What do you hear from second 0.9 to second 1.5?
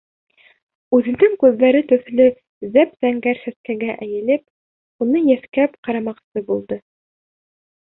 Үҙенең